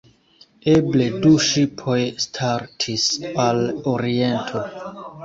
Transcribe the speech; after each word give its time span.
Eble 0.71 1.09
du 1.25 1.33
ŝipoj 1.47 1.97
startis 2.23 3.05
al 3.45 3.61
Oriento. 3.93 4.65